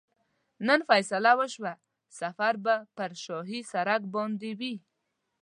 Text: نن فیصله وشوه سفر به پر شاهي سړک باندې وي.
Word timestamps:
نن 0.67 0.79
فیصله 0.89 1.31
وشوه 1.39 1.73
سفر 2.19 2.53
به 2.63 2.75
پر 2.95 3.11
شاهي 3.23 3.59
سړک 3.71 4.01
باندې 4.15 4.51
وي. 4.59 4.75